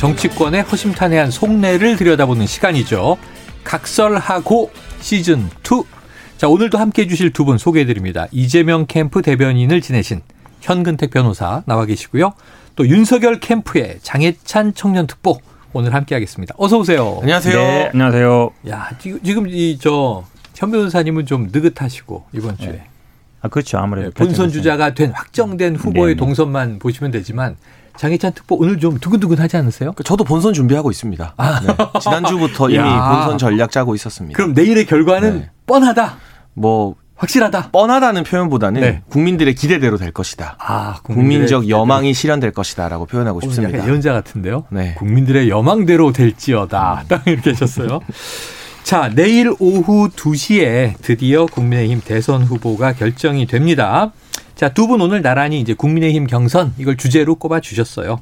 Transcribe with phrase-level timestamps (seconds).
[0.00, 3.18] 정치권의 허심탄회한 속내를 들여다보는 시간이죠.
[3.64, 5.82] 각설하고 시즌 2.
[6.38, 8.26] 자, 오늘도 함께 해주실 두 분 소개해드립니다.
[8.32, 10.22] 이재명 캠프 대변인을 지내신
[10.62, 12.32] 현근택 변호사 나와 계시고요.
[12.76, 15.38] 또 윤석열 캠프의 장해찬 청년특보
[15.74, 16.54] 오늘 함께 하겠습니다.
[16.56, 17.18] 어서 오세요.
[17.20, 17.58] 안녕하세요.
[17.58, 18.50] 네, 안녕하세요.
[18.70, 20.24] 야, 지금, 지금 이, 저,
[20.56, 22.72] 현 변호사님은 좀 느긋하시고, 이번 주에.
[22.72, 22.84] 네.
[23.42, 23.76] 아, 그렇죠.
[23.76, 24.08] 아무래도.
[24.08, 26.16] 네, 본선 주자가 된 확정된 후보의 네, 네.
[26.16, 27.56] 동선만 보시면 되지만,
[27.96, 29.92] 장해찬 특보 오늘 좀 두근두근 하지 않으세요?
[30.04, 31.34] 저도 본선 준비하고 있습니다.
[31.66, 32.00] 네.
[32.00, 33.14] 지난주부터 이미 야.
[33.14, 34.36] 본선 전략 짜고 있었습니다.
[34.36, 35.50] 그럼 내일의 결과는 네.
[35.66, 36.16] 뻔하다.
[36.54, 37.70] 뭐 확실하다.
[37.70, 39.02] 뻔하다는 표현보다는 네.
[39.10, 40.56] 국민들의 기대대로 될 것이다.
[40.58, 43.86] 아, 국민적 여망이 실현될 것이다라고 표현하고 어, 싶습니다.
[43.86, 44.64] 예언자 같은데요.
[44.70, 44.94] 네.
[44.96, 47.04] 국민들의 여망대로 될지어다.
[47.08, 48.00] 딱 이렇게 하셨어요.
[48.84, 54.12] 자, 내일 오후 2시에 드디어 국민의힘 대선 후보가 결정이 됩니다.
[54.60, 58.20] 자, 두 분 오늘 나란히 이제 국민의힘 경선 이걸 주제로 꼽아 주셨어요.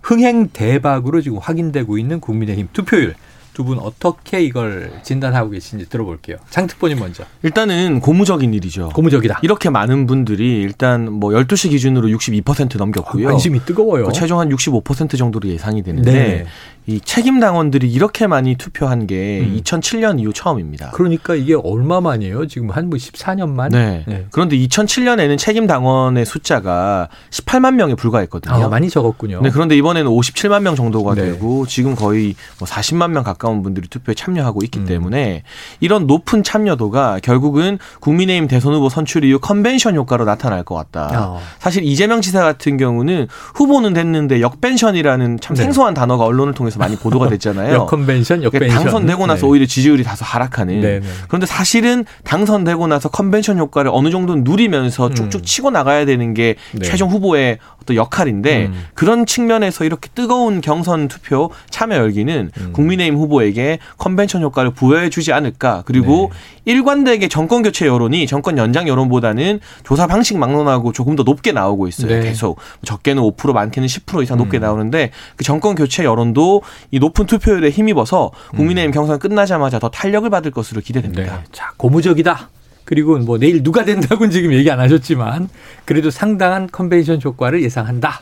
[0.00, 3.14] 흥행 대박으로 지금 확인되고 있는 국민의힘 투표율.
[3.52, 6.38] 두 분 어떻게 이걸 진단하고 계신지 들어볼게요.
[6.50, 7.24] 장특보님 먼저.
[7.42, 8.88] 일단은 고무적인 일이죠.
[8.94, 9.40] 고무적이다.
[9.42, 13.28] 이렇게 많은 분들이 일단 뭐 12시 기준으로 62% 넘겼고요.
[13.28, 14.06] 관심이 뜨거워요.
[14.06, 16.46] 그 최종 한 65% 정도로 예상이 되는데 네.
[16.86, 19.58] 이 책임 당원들이 이렇게 많이 투표한 게 음.
[19.62, 20.90] 2007년 이후 처음입니다.
[20.92, 22.46] 그러니까 이게 얼마 만이에요?
[22.46, 23.70] 지금 한 뭐 14년 만?
[23.70, 24.04] 네.
[24.30, 28.54] 그런데 2007년에는 책임 당원의 숫자가 18만 명에 불과했거든요.
[28.54, 29.40] 아, 많이 적었군요.
[29.40, 31.22] 네, 그런데 이번에는 57만 명 정도가 네.
[31.24, 34.84] 되고 지금 거의 뭐 40만 명 가까운 분들이 투표에 참여하고 있기 음.
[34.84, 35.42] 때문에
[35.80, 41.08] 이런 높은 참여도가 결국은 국민의힘 대선 후보 선출 이후 컨벤션 효과로 나타날 것 같다.
[41.14, 41.40] 어.
[41.58, 45.62] 사실 이재명 지사 같은 경우는 후보는 됐는데 역벤션이라는 참 네.
[45.62, 47.74] 생소한 단어가 언론을 통해서 많이 보도가 됐잖아요.
[47.74, 48.82] 역convention, 그러니까 역벤션.
[48.82, 49.46] 당선되고 나서 네.
[49.46, 50.80] 오히려 지지율이 다소 하락하는.
[50.80, 51.06] 네, 네.
[51.28, 55.14] 그런데 사실은 당선되고 나서 컨벤션 효과를 어느 정도 누리면서 음.
[55.14, 56.82] 쭉쭉 치고 나가야 되는 게 네.
[56.84, 58.84] 최종 후보의 어떤 역할인데 음.
[58.94, 62.72] 그런 측면에서 이렇게 뜨거운 경선 투표 참여 열기는 음.
[62.72, 65.82] 국민의힘 후보에게 컨벤션 효과를 부여해 주지 않을까.
[65.86, 66.72] 그리고 네.
[66.72, 72.08] 일관되게 정권 교체 여론이 정권 연장 여론보다는 조사 방식 막론하고 조금 더 높게 나오고 있어요.
[72.08, 72.20] 네.
[72.22, 74.62] 계속 적게는 5% 많게는 10% 이상 높게 음.
[74.62, 80.50] 나오는데 그 정권 교체 여론도 이 높은 투표율에 힘입어서 국민의힘 경선 끝나자마자 더 탄력을 받을
[80.50, 81.22] 것으로 기대됩니다.
[81.22, 81.40] 음.
[81.40, 81.44] 네.
[81.52, 82.50] 자, 고무적이다.
[82.84, 85.48] 그리고 뭐 내일 누가 된다고는 지금 얘기 안 하셨지만
[85.84, 88.20] 그래도 상당한 컨벤션 효과를 예상한다.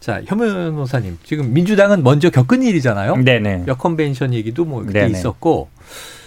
[0.00, 3.16] 자, 현 변호사님, 지금 민주당은 먼저 겪은 일이잖아요.
[3.16, 3.64] 네네.
[3.68, 5.18] 역컨벤션 얘기도 뭐 그때 네네.
[5.18, 5.68] 있었고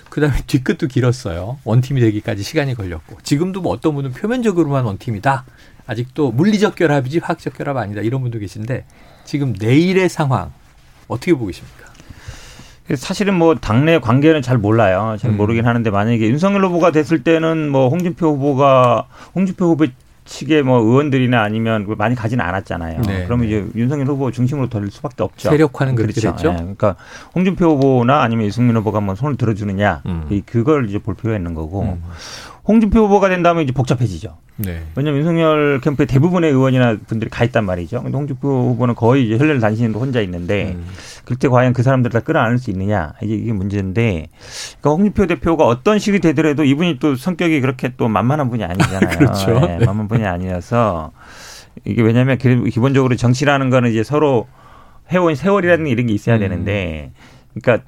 [0.10, 1.58] 그 다음에 뒤끝도 길었어요.
[1.64, 5.46] 원팀이 되기까지 시간이 걸렸고 지금도 뭐 어떤 분은 표면적으로만 원팀이다.
[5.88, 8.02] 아직도 물리적 결합이지 화학적 결합 아니다.
[8.02, 8.86] 이런 분도 계신데
[9.26, 10.54] 지금 내일의 상황
[11.08, 11.84] 어떻게 보고 계십니까?
[12.96, 15.16] 사실은 뭐 당내 관계는 잘 몰라요.
[15.20, 15.38] 잘 음.
[15.38, 19.88] 모르긴 하는데 만약에 윤석열 후보가 됐을 때는 뭐 홍준표 후보가 홍준표 후보
[20.26, 23.02] 측의 뭐 의원들이나 아니면 그 많이 가지는 않았잖아요.
[23.02, 23.58] 네, 그러면 네.
[23.58, 25.50] 이제 윤석열 후보 중심으로 돌릴 수밖에 없죠.
[25.50, 26.36] 세력화는 그렇게 그렇죠.
[26.36, 26.50] 됐죠.
[26.52, 26.96] 예, 그러니까
[27.36, 30.28] 홍준표 후보나 아니면 유승민 후보가 뭐 손을 들어주느냐 음.
[30.30, 32.04] 이 그걸 이제 볼 필요가 있는 거고 음.
[32.66, 34.38] 홍준표 후보가 된다면 이제 복잡해지죠.
[34.56, 34.84] 네.
[34.96, 38.04] 왜냐하면 윤석열 캠프에 대부분의 의원이나 분들이 가 있단 말이죠.
[38.04, 40.86] 근데 홍준표 후보는 거의 이제 혈련을 단신으로 혼자 있는데 음.
[41.26, 44.28] 그때 과연 그 사람들을 다 끌어안을 수 있느냐 이게 이게 문제인데
[44.80, 49.10] 그러니까 홍준표 대표가 어떤 식이 되더라도 이분이 또 성격이 그렇게 또 만만한 분이 아니잖아요.
[49.18, 49.56] 그렇죠.
[49.56, 49.86] 예, 네.
[49.86, 51.12] 만만한 분이 아니어서
[51.84, 54.48] 이게 왜냐하면 기- 기본적으로 정치라는 거는 이제 서로
[55.12, 56.40] 해온 세월이라는 이런 게 있어야 음.
[56.40, 57.12] 되는데
[57.54, 57.86] 그러니까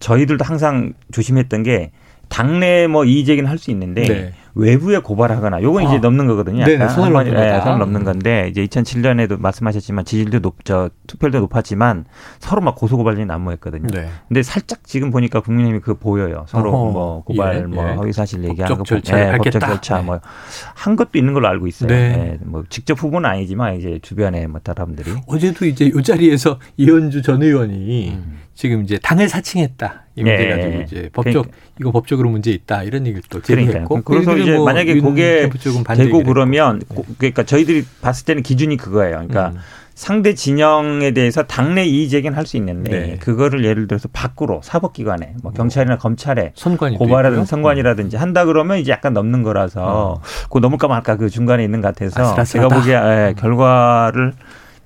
[0.00, 1.92] 저희들도 항상 조심했던 게
[2.28, 4.32] 당내 뭐 이의제기는 할 수 있는데 네.
[4.54, 5.98] 외부에 고발하거나 요건 이제 아.
[6.00, 6.64] 넘는 거거든요.
[6.64, 7.60] 네네, 번에, 넘는 예, 거다.
[7.64, 12.06] 선을 넘는 건데 이제 2007년에도 말씀하셨지만 지지율도 높, 저 투표율도 높았지만
[12.40, 13.86] 서로 막 고소 고발이 난무했거든요.
[13.92, 14.08] 네.
[14.26, 16.44] 근데 살짝 지금 보니까 국민의힘이 그 보여요.
[16.48, 16.92] 서로 어허.
[16.92, 17.94] 뭐 고발, 예, 뭐 예.
[17.94, 19.66] 허위 사실 얘기하는 거 법적 절차를 보- 예, 법적 밟겠다.
[19.74, 20.04] 절차 네.
[20.04, 21.88] 뭐한 것도 있는 걸로 알고 있어요.
[21.88, 22.38] 네.
[22.40, 27.42] 예, 뭐 직접 후보는 아니지만 이제 주변에 뭐 사람들이 어제도 이제 이 자리에서 이현주 전
[27.42, 28.18] 의원이
[28.54, 30.06] 지금 이제 당을 사칭했다.
[30.18, 30.48] 이 문제 네.
[30.50, 31.56] 가지고 이제 법적 그러니까.
[31.80, 33.40] 이거 법적으로 문제 있다 이런 얘기를 또.
[33.40, 35.48] 제기했고 그래서 이제 뭐 만약에 윤 그게
[35.96, 36.80] 되고 그러면.
[36.88, 39.12] 고- 그러니까 저희들이 봤을 때는 기준이 그거예요.
[39.28, 39.58] 그러니까 음.
[39.94, 43.16] 상대 진영에 대해서 당내 이의 제기는 할 수 있는데 네.
[43.18, 46.52] 그거를 예를 들어서 밖으로 사법기관에 뭐 경찰이나 검찰에
[46.98, 51.88] 고발하든 선관이라든지 한다 그러면 이제 약간 넘는 거라서 그거 넘을까 말까 그 중간에 있는 것
[51.94, 52.26] 같아서 어.
[52.32, 52.68] 아슬아슬하다.
[52.68, 54.32] 제가 보기에 예, 결과를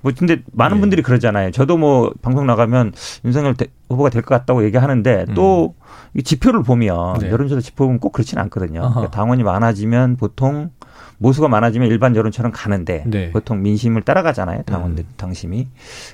[0.03, 0.81] 뭐 근데 많은 네.
[0.81, 1.51] 분들이 그러잖아요.
[1.51, 2.91] 저도 뭐 방송 나가면
[3.25, 7.19] 윤석열 대- 후보가 될 것 같다고 얘기하는데 또이 지표를 보면 음.
[7.21, 7.31] 네.
[7.31, 8.81] 여론조사 지표 보면 꼭 그렇지는 않거든요.
[8.81, 10.69] 그러니까 당원이 많아지면 보통
[11.19, 13.31] 모수가 많아지면 일반 여론처럼 가는데 네.
[13.31, 14.63] 보통 민심을 따라가잖아요.
[14.63, 15.69] 당원들 당심이.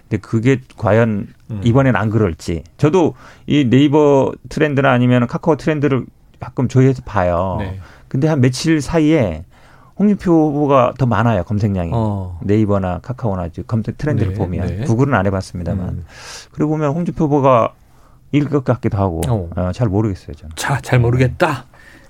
[0.07, 1.61] 근데 그게 과연 음.
[1.63, 2.63] 이번엔 안 그럴지.
[2.77, 3.15] 저도
[3.47, 6.05] 이 네이버 트렌드나 아니면 카카오 트렌드를
[6.39, 7.55] 가끔 조회해서 봐요.
[7.59, 7.79] 네.
[8.07, 9.45] 근데 한 며칠 사이에
[9.99, 12.39] 홍준표 후보가 더 많아요 검색량이 어.
[12.43, 14.83] 네이버나 카카오나 검색 트렌드를 네, 보면 네.
[14.85, 16.05] 구글은 안 해봤습니다만 음.
[16.51, 17.73] 그리고 보면 홍준표 후보가
[18.31, 19.49] 이길 것 같기도 하고 어.
[19.55, 20.55] 어, 잘 모르겠어요 저는.
[20.55, 21.65] 자, 잘 모르겠다.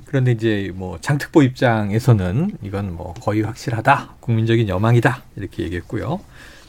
[0.06, 4.16] 그런데 이제 뭐 장특보 입장에서는 이건 뭐 거의 확실하다.
[4.20, 5.22] 국민적인 여망이다.
[5.36, 6.20] 이렇게 얘기했고요.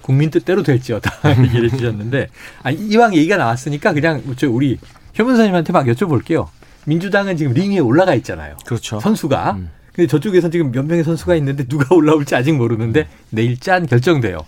[0.02, 1.10] 국민 뜻대로 될지어다.
[1.44, 2.28] 얘기를 해주셨는데,
[2.62, 4.78] 아, 이왕 얘기가 나왔으니까 그냥 저 우리
[5.14, 6.48] 현 변호사님한테 막 여쭤볼게요.
[6.84, 8.56] 민주당은 지금 링에 올라가 있잖아요.
[8.66, 9.00] 그렇죠.
[9.00, 9.52] 선수가.
[9.52, 9.70] 음.
[10.00, 14.38] 근데 저쪽에서 지금 몇 명의 선수가 있는데 누가 올라올지 아직 모르는데 내일 짠 결정돼요.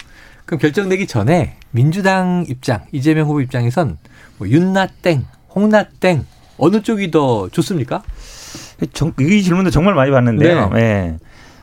[0.46, 3.99] 그럼 결정되기 전에 민주당 입장, 이재명 후보 입장에선
[4.38, 6.25] 뭐 윤나땡, 홍나땡
[6.56, 8.02] 어느 쪽이 더 좋습니까?
[8.94, 10.70] 정, 이 질문도 정말 많이 받는데요.
[10.70, 10.81] 네.
[10.81, 11.19] 예.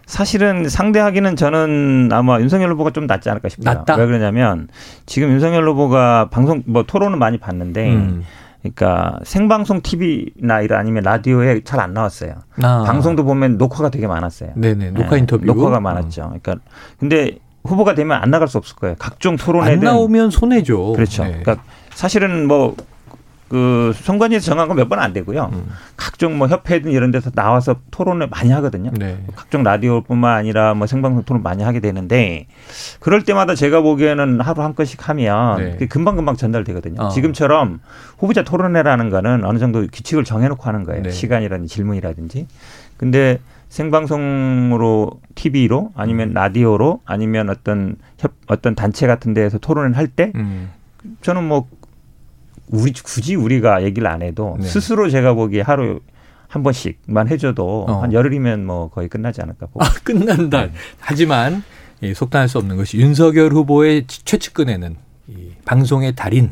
[0.05, 3.73] 사실은 상대하기는 저는 아마 윤석열 후보가 좀 낫지 않을까 싶어요.
[3.73, 3.95] 낫다?
[3.95, 4.67] 왜 그러냐면
[5.07, 8.23] 지금 윤석열 후보가 방송 뭐 토론은 많이 봤는데 음.
[8.61, 12.35] 그러니까 생방송 TV나 이런 아니면 라디오에 잘 안 나왔어요.
[12.61, 12.83] 아.
[12.85, 14.51] 방송도 보면 녹화가 되게 많았어요.
[14.55, 16.23] 네네 녹화 예, 인터뷰 녹화가 많았죠.
[16.23, 16.55] 그러니까
[16.99, 18.95] 근데 후보가 되면 안 나갈 수 없을 거예요.
[18.99, 20.93] 각종 안 토론회든 나오면 손해죠.
[20.93, 21.23] 그렇죠.
[21.23, 21.39] 네.
[21.41, 22.75] 그러니까 사실은 뭐
[23.49, 25.49] 그 선관위에서 정한 건 몇 번 안 되고요.
[25.53, 25.67] 음.
[25.97, 28.91] 각종 뭐 협회든 이런 데서 나와서 토론을 많이 하거든요.
[28.93, 29.17] 네.
[29.35, 32.47] 각종 라디오뿐만 아니라 뭐 생방송 토론 많이 하게 되는데
[32.99, 35.71] 그럴 때마다 제가 보기에는 하루 한 건씩 하면 네.
[35.71, 37.01] 그게 금방 금방 전달되거든요.
[37.01, 37.09] 어.
[37.09, 37.79] 지금처럼
[38.17, 41.03] 후보자 토론회라는 거는 어느 정도 규칙을 정해놓고 하는 거예요.
[41.03, 41.11] 네.
[41.11, 42.47] 시간이라든지 질문이라든지.
[42.97, 50.69] 근데 생방송으로 TV로 아니면 라디오로 아니면 어떤 협 어떤 단체 같은 데에서 토론을 할때 음.
[51.21, 51.67] 저는 뭐
[52.69, 54.67] 우리 굳이 우리가 얘기를 안 해도 네.
[54.67, 55.99] 스스로 제가 보기에 하루
[56.47, 58.01] 한 번씩만 해줘도 어.
[58.01, 59.83] 한 열흘이면 뭐 거의 끝나지 않을까 보고.
[59.83, 60.67] 아, 끝난다.
[60.99, 61.63] 하지만
[62.01, 64.95] 예, 속단할 수 없는 것이 윤석열 후보의 최측근에는
[65.29, 66.49] 이 방송의 달인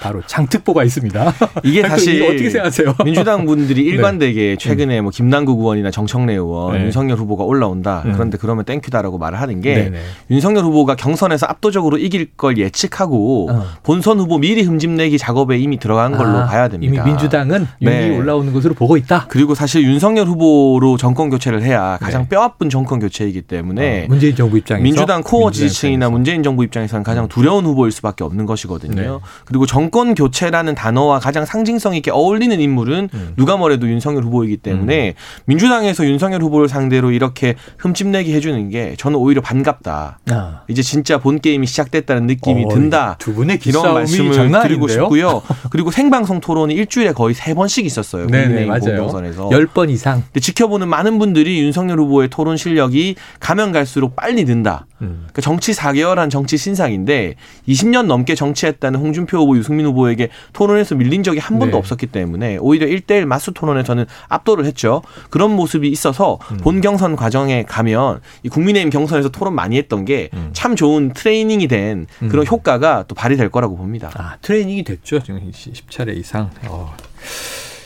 [0.00, 1.34] 바로 장특보가 있습니다.
[1.64, 2.94] 이게 사실 어떻게 생각하세요?
[3.04, 6.84] 민주당 분들이 일관되게 최근에 뭐 김남국 의원이나 정청래 의원, 네.
[6.84, 8.02] 윤석열 후보가 올라온다.
[8.06, 8.12] 음.
[8.12, 9.98] 그런데 그러면 thank you다라고 말을 하는 게 네네.
[10.30, 13.66] 윤석열 후보가 경선에서 압도적으로 이길 걸 예측하고 어.
[13.82, 17.02] 본선 후보 미리 흠집내기 작업에 이미 들어간 걸로 아, 봐야 됩니다.
[17.02, 18.16] 이미 민주당은 윤이 네.
[18.16, 19.26] 올라오는 것으로 보고 있다.
[19.28, 22.28] 그리고 사실 윤석열 후보로 정권 교체를 해야 가장 네.
[22.28, 26.10] 뼈아픈 정권 교체이기 때문에 어, 문재인 정부 입장에서 민주당 core 민주당 지지층이나 입장에서.
[26.10, 28.94] 문재인 정부 입장에서는 가장 두려운 후보일 수밖에 없는 것이거든요.
[28.94, 29.18] 네.
[29.44, 33.32] 그리고 정권 교체라는 단어와 가장 상징성 있게 어울리는 인물은 음.
[33.36, 35.14] 누가 뭐래도 윤석열 후보이기 때문에
[35.46, 40.18] 민주당에서 윤석열 후보를 상대로 이렇게 흠집내기 해주는 게 저는 오히려 반갑다.
[40.30, 40.60] 아.
[40.68, 43.16] 이제 진짜 본 게임이 시작됐다는 느낌이 어, 든다.
[43.18, 44.88] 두 분의 이런 말씀을 드리고 아닌데요?
[44.88, 45.42] 싶고요.
[45.70, 48.26] 그리고 생방송 토론이 일주일에 거의 세 번씩 있었어요.
[48.26, 49.02] 네네 국민의힘 맞아요.
[49.02, 49.50] 공동선에서.
[49.52, 50.22] 열번 이상.
[50.26, 54.86] 근데 지켜보는 많은 분들이 윤석열 후보의 토론 실력이 가면 갈수록 빨리 는다.
[55.02, 55.20] 음.
[55.22, 57.34] 그러니까 정치 4개월 한 정치 신상인데
[57.68, 61.78] 20년 넘게 정치했다는 홍준표 후보, 유승민 후보에게 토론에서 밀린 적이 한 번도 네.
[61.78, 65.02] 없었기 때문에 오히려 1대1 맞수 토론에서는 압도를 했죠.
[65.30, 66.56] 그런 모습이 있어서 음.
[66.58, 70.76] 본 경선 과정에 가면 이 국민의힘 경선에서 토론 많이 했던 게참 음.
[70.76, 72.46] 좋은 트레이닝이 된 그런 음.
[72.46, 74.10] 효과가 또 발휘될 거라고 봅니다.
[74.14, 75.20] 아, 트레이닝이 됐죠.
[75.20, 76.50] 지금 10차례 이상.
[76.66, 76.94] 어.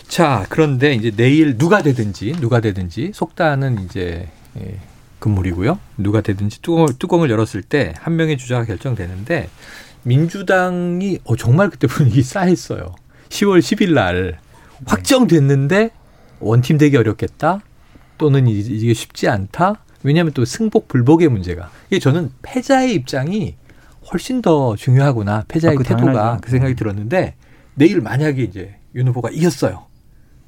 [0.08, 4.28] 자, 그런데 이제 내일 누가 되든지, 누가 되든지, 속단은 이제,
[4.60, 4.78] 예,
[5.18, 5.78] 금물이고요.
[5.96, 9.48] 누가 되든지 뚜껑을, 뚜껑을 열었을 때 한 명의 주자가 결정되는데,
[10.04, 12.94] 민주당이, 어, 정말 그때 분위기 싸했어요.
[13.30, 14.38] 10월 10일 날
[14.86, 15.90] 확정됐는데,
[16.40, 17.60] 원팀 되기 어렵겠다?
[18.18, 19.82] 또는 이- 이게 쉽지 않다?
[20.02, 21.70] 왜냐하면 또 승복 불복의 문제가.
[21.88, 23.56] 이게 저는 패자의 입장이
[24.12, 25.44] 훨씬 더 중요하구나.
[25.48, 26.40] 패자의 아, 그 태도가 당연하죠.
[26.42, 27.34] 그 생각이 들었는데
[27.74, 29.86] 내일 만약에 이제 윤 후보가 이겼어요.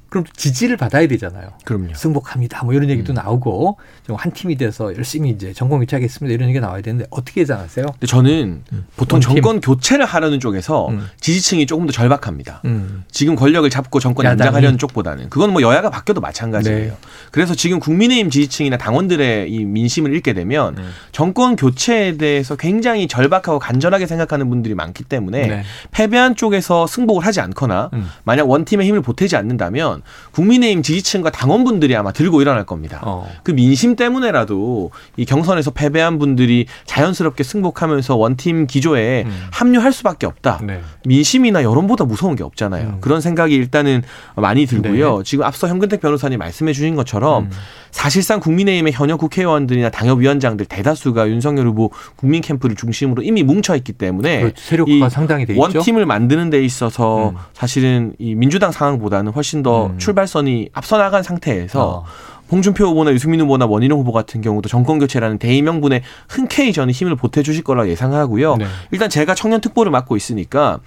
[0.09, 1.49] 그럼 또 지지를 받아야 되잖아요.
[1.65, 1.93] 그럼요.
[1.95, 2.63] 승복합니다.
[2.65, 6.33] 뭐 이런 얘기도 나오고 좀 한 팀이 돼서 열심히 이제 전공 교체하겠습니다.
[6.33, 7.85] 이런 얘기가 나와야 되는데 어떻게 예상하세요?
[7.85, 8.63] 근데 저는
[8.95, 9.35] 보통 원팀.
[9.35, 11.07] 정권 교체를 하려는 쪽에서 음.
[11.19, 12.61] 지지층이 조금 더 절박합니다.
[12.65, 13.03] 음.
[13.11, 14.25] 지금 권력을 잡고 정권.
[14.25, 16.91] 연장하려는 쪽보다는 그건 뭐 여야가 바뀌어도 마찬가지예요.
[16.91, 16.97] 네.
[17.31, 20.89] 그래서 지금 국민의힘 지지층이나 당원들의 이 민심을 읽게 되면 음.
[21.11, 25.63] 정권 교체에 대해서 굉장히 절박하고 간절하게 생각하는 분들이 많기 때문에 네.
[25.91, 28.07] 패배한 쪽에서 승복을 하지 않거나 음.
[28.23, 30.01] 만약 원팀의 힘을 보태지 않는다면 되면
[30.31, 32.99] 국민의힘 지지층과 당원분들이 아마 들고 일어날 겁니다.
[33.03, 33.27] 어.
[33.43, 39.47] 그 민심 때문에라도 이 경선에서 패배한 분들이 자연스럽게 승복하면서 원팀 기조에 음.
[39.51, 40.61] 합류할 수밖에 없다.
[40.63, 40.81] 네.
[41.05, 42.87] 민심이나 여론보다 무서운 게 없잖아요.
[42.87, 42.97] 음.
[43.01, 44.03] 그런 생각이 일단은
[44.35, 45.17] 많이 들고요.
[45.17, 45.23] 네.
[45.23, 47.51] 지금 앞서 현근택 변호사님 말씀해 주신 것처럼 음.
[47.91, 54.41] 사실상 국민의힘의 현역 국회의원들이나 당협위원장들 대다수가 윤석열 후보 국민 캠프를 중심으로 이미 뭉쳐 있기 때문에
[54.41, 54.61] 그렇죠.
[54.61, 55.61] 세력화가 이 상당히 돼 있죠.
[55.61, 57.35] 원팀을 만드는 데 있어서 음.
[57.53, 59.97] 사실은 이 민주당 상황보다는 훨씬 더 음.
[59.97, 62.03] 출발선이 앞서 나간 상태에서 어.
[62.49, 67.61] 홍준표 후보나 유승민 후보나 원희룡 후보 같은 경우도 정권 교체라는 대의명분에 흔쾌히 저는 힘을 보태주실
[67.65, 68.55] 거라 예상하고요.
[68.55, 68.65] 네.
[68.91, 70.79] 일단 제가 청년 특보를 맡고 있으니까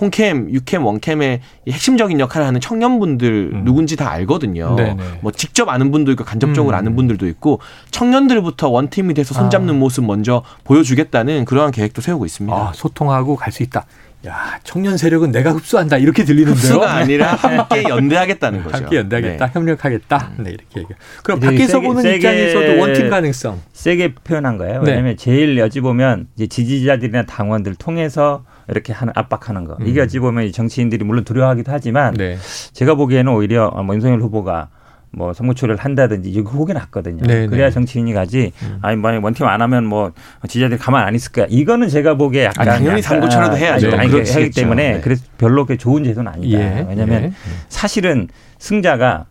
[0.00, 3.64] 홍캠, 유캠, 원캠의 이 핵심적인 역할을 하는 청년분들 음.
[3.64, 4.74] 누군지 다 알거든요.
[4.74, 5.20] 네네.
[5.20, 6.78] 뭐 직접 아는 분도 있고 간접적으로 음.
[6.78, 7.60] 아는 분들도 있고
[7.92, 9.78] 청년들부터 원팀이 돼서 손잡는 아.
[9.78, 12.56] 모습 먼저 보여주겠다는 그러한 계획도 세우고 있습니다.
[12.56, 13.86] 아, 소통하고 갈 수 있다.
[14.26, 15.98] 야, 청년 세력은 내가 흡수한다.
[15.98, 16.54] 이렇게 들리는데요.
[16.54, 18.76] 흡수가 아니라 함께 연대하겠다는 거죠.
[18.76, 19.46] 함께 연대하겠다.
[19.46, 19.52] 네.
[19.52, 20.30] 협력하겠다.
[20.38, 20.88] 네, 이렇게 얘기.
[21.22, 23.60] 그럼 밖에서 세게- 보는 세게- 입장에서도 원팀 가능성.
[23.74, 24.82] 세게 표현한 거예요.
[24.82, 24.92] 네.
[24.92, 29.76] 왜냐하면 제일 여지 보면 이제 지지자들이나 당원들 통해서 이렇게 하는 압박하는 거.
[29.78, 29.86] 음.
[29.86, 32.38] 이게 어찌 보면 이 정치인들이 물론 두려워하기도 하지만 네.
[32.72, 34.68] 제가 보기에는 오히려 뭐 윤석열 후보가
[35.16, 37.22] 뭐 선거초를 한다든지 이거 혹이 낫거든요.
[37.24, 37.70] 네, 그래야 네.
[37.72, 38.52] 정치인이 가지.
[38.62, 38.78] 음.
[38.82, 40.12] 아니 만약 원팀 안 하면 뭐
[40.46, 41.46] 지지자들이 가만 안 있을 거야.
[41.48, 43.96] 이거는 제가 보기에 약간 아, 당연히 삼고초라도 해야죠.
[43.96, 44.40] 아니, 그렇겠죠.
[44.40, 45.00] 하기 때문에 네.
[45.00, 46.58] 그래서 별로 그렇게 좋은 제도는 아니다.
[46.58, 46.86] 예.
[46.88, 47.32] 왜냐하면 예.
[47.68, 48.28] 사실은
[48.58, 49.26] 승자가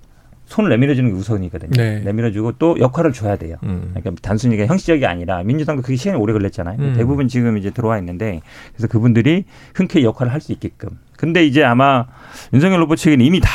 [0.46, 1.72] 손을 내밀어주는 게 우선이거든요.
[1.72, 2.00] 네.
[2.02, 3.56] 내밀어주고 또 역할을 줘야 돼요.
[3.64, 3.92] 음.
[3.94, 6.78] 그러니까 단순히 형식적이 아니라 민주당도 그게 시간이 오래 걸렸잖아요.
[6.80, 6.94] 음.
[6.96, 8.42] 대부분 지금 이제 들어와 있는데
[8.76, 10.90] 그래서 그분들이 흔쾌히 역할을 할 수 있게끔.
[11.18, 12.06] 근데 이제 아마
[12.54, 13.50] 윤석열 후보 측에는 이미 다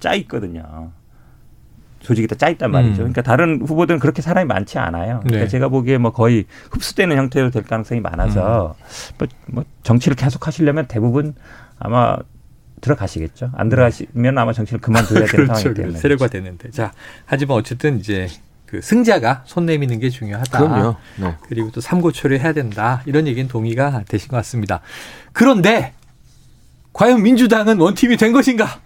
[0.00, 0.92] 짜 있거든요.
[2.04, 2.92] 조직이 다 짜 있단 말이죠.
[2.92, 2.96] 음.
[3.12, 5.20] 그러니까 다른 후보들은 그렇게 사람이 많지 않아요.
[5.24, 5.48] 그러니까 네.
[5.48, 8.76] 제가 보기에 뭐 거의 흡수되는 형태로 될 가능성이 많아서
[9.18, 11.34] 뭐, 뭐 정치를 계속 하시려면 대부분
[11.78, 12.16] 아마
[12.80, 13.50] 들어가시겠죠.
[13.54, 15.46] 안 들어가시면 아마 정치를 그만둬야 되는 그렇죠.
[15.46, 15.80] 상황이기 그렇죠.
[15.82, 15.98] 때문에.
[15.98, 16.70] 세력화 되는데.
[16.70, 16.92] 자,
[17.24, 18.28] 하지만 어쨌든 이제
[18.66, 20.58] 그 승자가 손 내미는 게 중요하다.
[20.58, 20.96] 그럼요.
[21.16, 21.34] 네.
[21.48, 23.02] 그리고 또 삼고초를 해야 된다.
[23.06, 24.80] 이런 얘기는 동의가 되신 것 같습니다.
[25.32, 25.92] 그런데
[26.92, 28.80] 과연 민주당은 원팀이 된 것인가?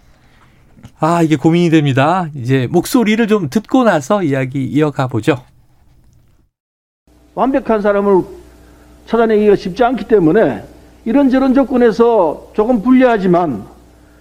[0.99, 2.29] 아, 이게 고민이 됩니다.
[2.35, 5.37] 이제 목소리를 좀 듣고 나서 이야기 이어가 보죠.
[7.35, 8.23] 완벽한 사람을
[9.05, 10.63] 찾아내기가 쉽지 않기 때문에
[11.05, 13.63] 이런저런 조건에서 조금 불리하지만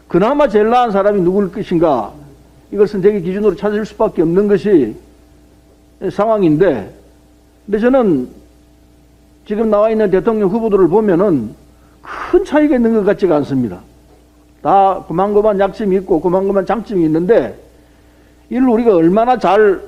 [0.06, 2.12] 그나마 제일 나은 사람이 누구일 것인가
[2.72, 4.96] 이걸 선택의 기준으로 찾을 수밖에 없는 것이
[6.10, 6.94] 상황인데
[7.66, 8.28] 근데 저는
[9.46, 11.54] 지금 나와 있는 대통령 후보들을 보면은
[12.02, 13.80] 큰 차이가 있는 것 같지가 않습니다.
[14.68, 17.58] 다 그만그만 약점이 있고 그만그만 장점이 있는데
[18.50, 19.80] 이를 우리가 얼마나 잘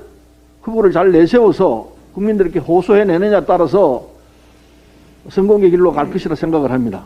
[0.63, 4.09] 후보를 잘 내세워서 국민들에게 호소해내느냐에 따라서
[5.29, 7.05] 성공의 길로 갈 것이라 생각을 합니다.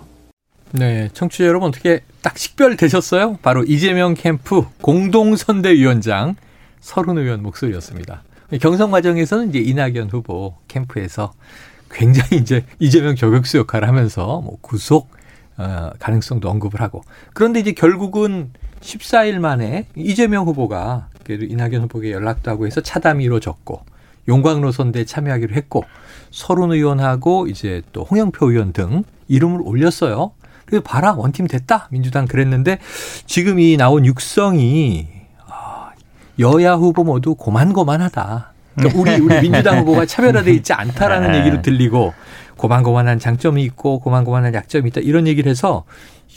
[0.72, 3.39] 네, 청취자 여러분 어떻게 딱 식별되셨어요?
[3.41, 6.36] 바로 이재명 캠프 공동선대위원장
[6.79, 8.24] 서른 의원 목소리였습니다.
[8.62, 11.34] 경선 과정에서는 이제 이낙연 후보 캠프에서
[11.91, 15.15] 굉장히 이제 이재명 저격수 역할을 하면서 뭐 구속
[15.58, 17.02] 어, 가능성도 언급을 하고
[17.34, 23.82] 그런데 이제 결국은 14일 만에 이재명 후보가 그래도 이낙연 후보에게 연락도 하고 해서 차담이 이루어졌고
[24.28, 25.84] 용광로 선대에 참여하기로 했고
[26.32, 30.32] 서른 의원하고 이제 또 홍영표 의원 등 이름을 올렸어요.
[30.66, 32.80] 그래서 봐라 원팀 됐다 민주당 그랬는데
[33.26, 35.08] 지금 이 나온 육성이
[35.48, 35.92] 아,
[36.40, 38.55] 여야 후보 모두 고만고만하다.
[38.75, 41.39] 그러니까 우리 우리 민주당 후보가 차별화돼 있지 않다라는 네.
[41.39, 42.13] 얘기로 들리고
[42.58, 45.84] 고만고만한 장점이 있고 고만고만한 약점이 있다 이런 얘기를 해서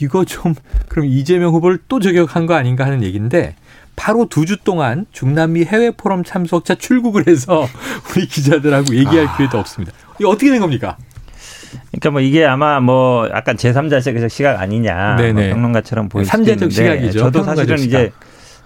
[0.01, 0.55] 이거 좀
[0.87, 3.55] 그럼 이재명 후보를 또 저격한 거 아닌가 하는 얘기인데
[3.95, 7.67] 바로 두 주 동안 중남미 해외 포럼 참석자 출국을 해서
[8.15, 9.37] 우리 기자들하고 얘기할 아.
[9.37, 9.93] 기회도 없습니다.
[10.19, 10.97] 이거 어떻게 된 겁니까?
[11.91, 15.17] 그러니까 뭐 이게 아마 뭐 약간 제3자적 시각 아니냐.
[15.17, 16.09] 뭐 평론가처럼
[16.71, 17.19] 시각이죠.
[17.19, 17.99] 저도 사실은 시각.
[17.99, 18.11] 이제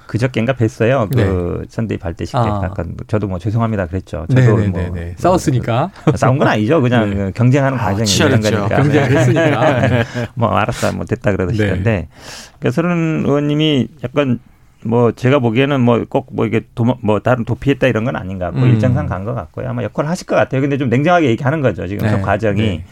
[0.07, 1.10] 그저께인가 뵀어요.
[1.13, 2.62] 그 선대위 발대식 때 아.
[2.63, 4.25] 약간 저도 뭐 죄송합니다 그랬죠.
[4.29, 4.89] 저도 네네네.
[4.89, 6.81] 뭐 싸웠으니까 싸운 건 아니죠.
[6.81, 7.31] 그냥 네.
[7.33, 8.48] 경쟁하는 아, 과정이 치열했죠.
[8.48, 8.75] 있는 거니까.
[8.81, 10.03] 경쟁을 했으니까.
[10.36, 11.38] 뭐 알았다, 뭐 됐다 네.
[11.38, 12.07] 그러시던데.
[12.60, 14.39] 그러니까 서른 의원님이 약간
[14.86, 18.51] 뭐 제가 보기에는 뭐 꼭뭐 이게 도뭐 다른 도피했다 이런 건 아닌가.
[18.51, 18.69] 뭐 음.
[18.72, 19.69] 일정상 간 것 같고요.
[19.69, 20.60] 아마 역할을 하실 것 같아요.
[20.62, 21.88] 근데 좀 냉정하게 얘기하는 거죠.
[21.88, 22.15] 지금 네.
[22.17, 22.83] 그 과정이.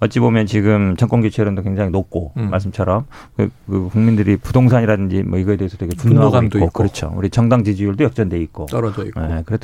[0.00, 0.06] 네.
[0.06, 2.50] 어찌 보면 지금 정권 교체론도 굉장히 높고 음.
[2.50, 6.70] 말씀처럼 그, 그 국민들이 부동산이라든지 뭐 이거에 대해서 되게 분노하고 있고, 있고.
[6.70, 7.12] 그렇죠.
[7.16, 9.20] 우리 정당 지지율도 역전돼 있고 떨어져 있고.
[9.20, 9.58] 네, 그렇,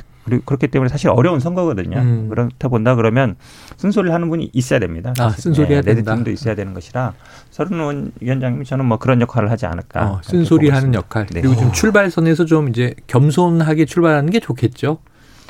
[0.44, 1.98] 그렇기 때문에 사실 어려운 선거거든요.
[1.98, 2.28] 음.
[2.28, 3.36] 그렇다 본다 그러면
[3.76, 5.12] 쓴소리를 하는 분이 있어야 됩니다.
[5.18, 5.30] 아.
[5.30, 6.12] 쓴소리 해야 네, 된다.
[6.12, 7.12] 레드팀도 있어야 되는 것이라
[7.50, 10.10] 설훈 위원장님이 저는 뭐 그런 역할을 하지 않을까.
[10.10, 10.94] 어, 쓴소리 하는.
[10.94, 11.26] 역할.
[11.26, 11.40] 네.
[11.40, 14.98] 그리고 좀 출발선에서 좀 이제 겸손하게 출발하는 게 좋겠죠.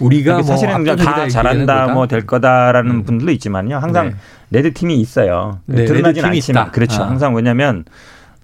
[0.01, 1.89] 우리가 뭐 사실은 그냥 압도적이다 다 잘한다.
[1.95, 3.05] 뭐 될 거다라는 음.
[3.05, 3.77] 분들도 있지만요.
[3.79, 4.15] 항상 네.
[4.51, 5.61] red team이 있어요.
[5.67, 6.71] 네, 드러나진 red 않지만 있다.
[6.73, 7.03] 그렇죠.
[7.03, 7.09] 아.
[7.09, 7.85] 항상 왜냐하면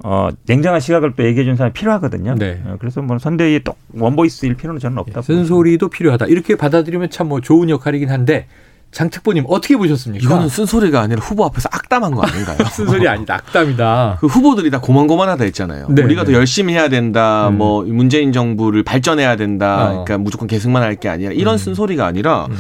[0.03, 2.35] 어, 냉정한 시각을 또 얘기해 준 사람이 필요하거든요.
[2.37, 2.63] 네.
[2.65, 5.23] 어, 그래서 뭐 선대위에 또 one voice일 필요는 저는 없다고.
[5.23, 6.27] 쓴소리도 필요하다.
[6.27, 8.47] 이렇게 받아들이면 참 뭐 좋은 역할이긴 한데
[8.93, 10.25] 장특보님 어떻게 보셨습니까?
[10.25, 12.59] 이거는 쓴소리가 아니라 후보 앞에서 악담한 거 아닌가요?
[12.73, 13.35] 쓴소리 아니다.
[13.35, 14.19] 악담이다.
[14.21, 15.87] 그 후보들이 다 고만고만하다 했잖아요.
[15.91, 16.33] 네, 우리가 네.
[16.33, 17.49] 더 열심히 해야 된다.
[17.49, 17.59] 음.
[17.59, 19.85] 뭐 문재인 정부를 발전해야 된다.
[19.85, 19.89] 어.
[20.05, 21.59] 그러니까 무조건 계승만 할 게 아니라 이런 음.
[21.59, 22.57] 쓴소리가 아니라 음.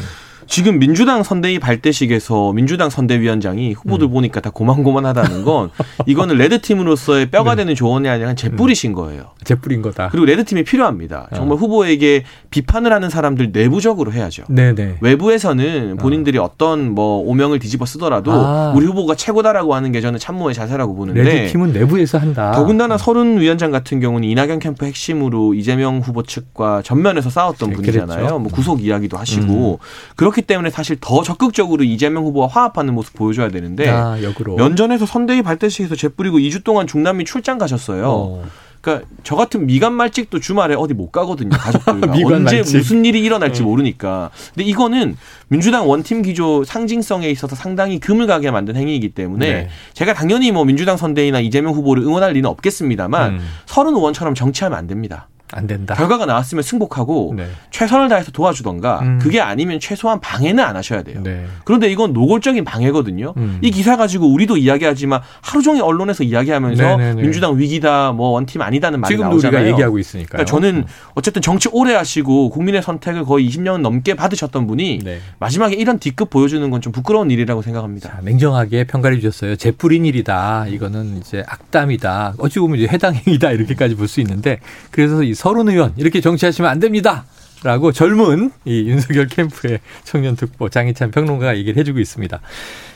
[0.50, 4.10] 지금 민주당 선대위 발대식에서 민주당 선대위원장이 후보들 음.
[4.10, 5.70] 보니까 다 고만고만하다는 건
[6.06, 7.62] 이거는 red team으로서의 뼈가 네.
[7.62, 9.30] 되는 조언이 아니라 재뿌리신 거예요.
[9.44, 10.08] 재뿌린 거다.
[10.10, 11.28] 그리고 red team이 필요합니다.
[11.36, 14.42] 정말 후보에게 비판을 하는 사람들 내부적으로 해야죠.
[14.48, 14.96] 네네.
[15.00, 18.72] 외부에서는 본인들이 어떤 뭐 오명을 뒤집어 쓰더라도 아.
[18.74, 22.50] 우리 후보가 최고다라고 하는 게 저는 참모의 자세라고 보는데 레드 팀은 내부에서 한다.
[22.56, 28.16] 더군다나 서른 위원장 같은 경우는 이낙연 캠프 핵심으로 이재명 후보 측과 전면에서 싸웠던 네, 분이잖아요.
[28.16, 28.38] 그랬죠.
[28.40, 29.78] 뭐 구속 이야기도 하시고
[30.16, 34.56] 그렇 기 때문에 사실 더 적극적으로 이재명 후보와 화합하는 모습 보여줘야 되는데 아, 역으로.
[34.56, 38.08] 면전에서 선대위 발대식에서 재뿌리고 2주 동안 중남미 출장 가셨어요.
[38.08, 38.44] 어.
[38.80, 41.50] 그러니까 저 같은 미간 말직도 주말에 어디 못 가거든요.
[41.50, 42.78] 가족들과 언제 말직.
[42.78, 44.30] 무슨 일이 일어날지 모르니까.
[44.54, 45.18] 근데 이거는
[45.48, 49.68] 민주당 원팀 기조 상징성에 있어서 상당히 금을 가게 만든 행위이기 때문에 네.
[49.92, 53.40] 제가 당연히 뭐 민주당 선대위나 이재명 후보를 응원할 리는 없겠습니다만 음.
[53.66, 55.28] 서른 의원처럼 정치하면 안 됩니다.
[55.52, 55.94] 안 된다.
[55.94, 57.46] 결과가 나왔으면 승복하고 네.
[57.70, 59.18] 최선을 다해서 도와주던가 음.
[59.20, 61.20] 그게 아니면 최소한 방해는 안 하셔야 돼요.
[61.22, 61.46] 네.
[61.64, 63.34] 그런데 이건 노골적인 방해거든요.
[63.36, 63.58] 음.
[63.62, 67.22] 이 기사 가지고 우리도 이야기하지만 하루 종일 언론에서 이야기하면서 네네네.
[67.22, 69.60] 민주당 위기다, 뭐 원팀 아니다는 말이 지금도 나오잖아요.
[69.60, 70.28] 우리가 얘기하고 있으니까요.
[70.44, 75.18] 그러니까 저는 어쨌든 정치 오래 하시고 국민의 선택을 거의 20년 넘게 받으셨던 분이 네.
[75.38, 78.08] 마지막에 이런 D급 보여주는 건 좀 부끄러운 일이라고 생각합니다.
[78.08, 79.54] 자, 냉정하게 평가를 주셨어요.
[79.56, 80.64] 재뿌린 일이다.
[80.68, 82.34] 이거는 이제 악담이다.
[82.38, 83.50] 어찌 보면 이제 해당 행위다.
[83.52, 87.24] 이렇게까지 볼 수 있는데 그래서 이 서른 의원 이렇게 정치하시면 안 됩니다.
[87.62, 92.40] 라고 젊은 이 윤석열 캠프의 청년 특보 장희찬 평론가가 얘기를 해주고 있습니다.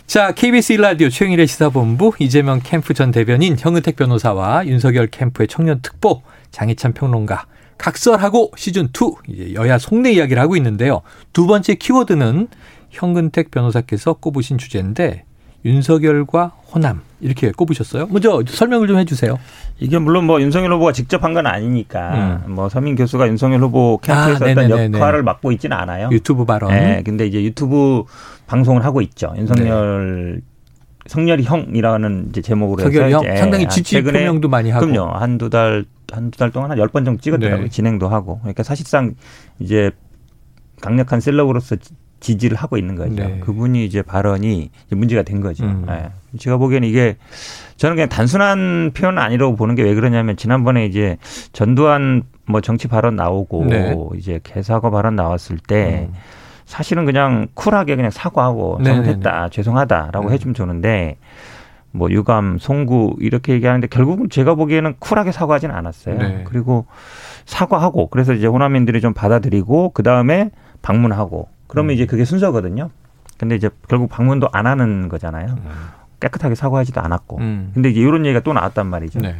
[0.06, 6.20] 자, KBS 1라디오 최영일의 시사본부 이재명 캠프 전 대변인 형은택 변호사와 윤석열 캠프의 청년 특보
[6.50, 7.46] 장희찬 평론가
[7.78, 11.00] 각설하고 시즌 2 이제 여야 속내 이야기를 하고 있는데요.
[11.32, 12.48] 두 번째 키워드는
[12.90, 15.24] 형근택 변호사께서 꼽으신 주제인데
[15.64, 18.06] 윤석열과 호남 이렇게 꼽으셨어요.
[18.10, 19.38] 먼저 설명을 좀 해주세요.
[19.80, 24.44] 이게 물론 뭐 윤석열 후보가 직접 한 건 아니니까 뭐 서민 교수가 윤석열 후보 캠프에서
[24.44, 24.58] 음.
[24.58, 24.94] 아, 어떤.
[24.94, 26.10] 역할을 맡고 있지는 않아요.
[26.12, 26.70] 유튜브 발언.
[26.70, 28.04] 네, 근데 이제 유튜브
[28.46, 29.32] 방송을 하고 있죠.
[29.36, 30.42] 윤석열
[31.06, 33.10] 성렬이 형이라는 이제 제목으로 해서 네.
[33.12, 34.86] 형 이제 상당히 한 지지 최근에 표명도 많이 하고.
[34.86, 35.12] 그럼요.
[35.14, 37.64] 한두 달, 한 두 달 동안 한 열 번 정도 찍었더라고요.
[37.64, 37.68] 네.
[37.70, 38.38] 진행도 하고.
[38.40, 39.14] 그러니까 사실상
[39.58, 39.90] 이제
[40.80, 41.76] 강력한 셀럽으로서
[42.24, 43.14] 지- 지지를 하고 있는 거죠.
[43.14, 43.38] 네.
[43.40, 45.64] 그분이 이제 발언이 이제 문제가 된 거죠.
[45.64, 45.84] 음.
[45.90, 46.08] 예.
[46.38, 47.16] 제가 보기에는 이게
[47.76, 51.18] 저는 그냥 단순한 표현은 아니라고 보는 게 왜 그러냐면 지난번에 이제
[51.52, 53.94] 전두환 뭐 정치 발언 나오고 네.
[54.16, 56.14] 이제 개사과 발언 나왔을 때 음.
[56.64, 59.04] 사실은 그냥 쿨하게 그냥 사과하고 네네네.
[59.04, 60.32] 잘못했다 죄송하다라고 음.
[60.32, 61.16] 해주면 좋은데
[61.92, 66.16] 뭐 유감 송구 이렇게 얘기하는데 결국은 제가 보기에는 쿨하게 사과하지는 않았어요.
[66.18, 66.44] 네.
[66.44, 66.87] 그리고
[67.44, 70.50] 사과하고 그래서 이제 호남인들이 좀 받아들이고 그 다음에
[70.82, 71.94] 방문하고 그러면 음.
[71.94, 72.90] 이제 그게 순서거든요.
[73.38, 75.56] 근데 이제 결국 방문도 안 하는 거잖아요.
[76.20, 77.38] 깨끗하게 사과하지도 않았고.
[77.38, 77.70] 음.
[77.74, 79.18] 근데 이제 이런 얘기가 또 나왔단 말이죠.
[79.20, 79.34] 네.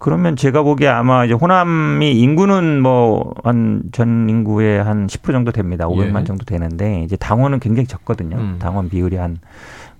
[0.00, 5.88] 그러면 제가 보기에 아마 이제 호남이 인구는 뭐 한 전 인구의 한 10% 정도 됩니다.
[5.88, 6.24] 500만 예.
[6.24, 8.36] 정도 되는데 이제 당원은 굉장히 적거든요.
[8.36, 8.56] 음.
[8.60, 9.38] 당원 비율이 한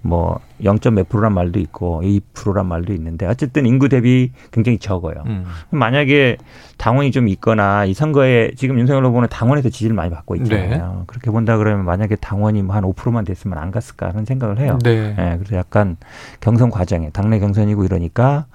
[0.01, 5.23] 뭐 0.몇 프로란 말도 있고 2%란 말도 있는데 어쨌든 인구 대비 굉장히 적어요.
[5.27, 5.45] 음.
[5.71, 6.37] 만약에
[6.77, 11.05] 당원이 좀 있거나 이 선거에 지금 윤석열 후보는 당원에서 지지를 많이 받고 있잖아요.
[11.07, 14.79] 그렇게 본다 그러면 만약에 당원이 뭐한 5%만 됐으면 안 갔을까 하는 생각을 해요.
[14.85, 15.15] 네.
[15.19, 15.97] 예, 그래서 약간
[16.41, 18.47] 경선 과정에 당내 경선이고 이러니까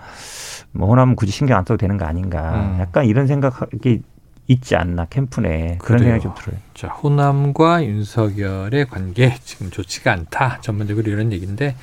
[0.71, 2.53] 뭐 호남은 굳이 신경 안 써도 되는 거 아닌가.
[2.55, 2.77] 음.
[2.79, 4.01] 약간 이런 생각이
[4.47, 6.19] 있지 않나 캠프 내에 그런 그래요.
[6.19, 6.59] 생각이 좀 들어요.
[6.73, 10.59] 자, 호남과 윤석열의 관계 지금 좋지가 않다.
[10.61, 11.75] 전반적으로 이런 얘기인데.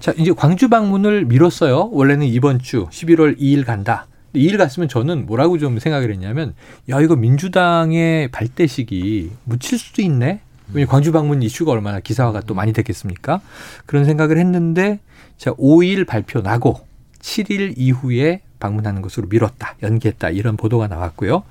[0.00, 1.90] 자, 이제 광주 방문을 미뤘어요.
[1.92, 4.06] 원래는 이번 주 11월 2일 간다.
[4.34, 6.54] 2일 갔으면 저는 뭐라고 좀 생각을 했냐면
[6.90, 10.40] 야, 이거 민주당의 발대식이 묻힐 수도 있네.
[10.72, 13.40] 왜냐 광주 방문 이슈가 얼마나 기사화가 또 많이 됐겠습니까?
[13.86, 15.00] 그런 생각을 했는데
[15.38, 16.80] 자, 5일 발표 나고
[17.20, 19.76] 7일 이후에 방문하는 것으로 미뤘다.
[19.82, 20.30] 연기했다.
[20.30, 21.42] 이런 보도가 나왔고요.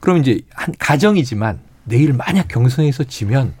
[0.00, 3.54] 그럼 이제 한 가정이지만 내일 만약 경선에서 지면